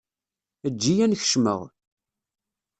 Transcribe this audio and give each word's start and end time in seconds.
Ejj-iyi 0.67 1.01
ad 1.05 1.09
n-kecmeɣ. 1.11 1.59